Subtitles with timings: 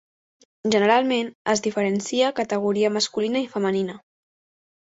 [0.75, 4.01] Generalment es diferencia categoria masculina i femenina.